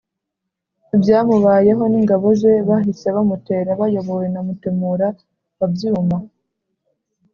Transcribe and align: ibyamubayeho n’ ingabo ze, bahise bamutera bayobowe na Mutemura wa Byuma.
ibyamubayeho 0.95 1.83
n’ 1.91 1.93
ingabo 2.01 2.27
ze, 2.39 2.53
bahise 2.69 3.07
bamutera 3.15 3.69
bayobowe 3.79 4.25
na 4.33 4.41
Mutemura 4.45 5.07
wa 5.57 5.67
Byuma. 5.73 6.17